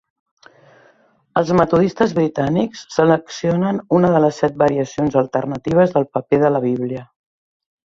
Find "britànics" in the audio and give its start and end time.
2.19-2.81